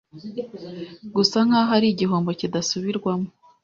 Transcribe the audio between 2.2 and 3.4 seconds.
kidasubirwamo